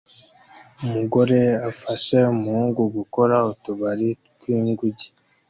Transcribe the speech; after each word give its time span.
Umugore 0.85 1.39
afasha 1.69 2.19
umuhungu 2.35 2.81
gukora 2.97 3.35
utubari 3.51 4.09
twinguge 4.35 5.07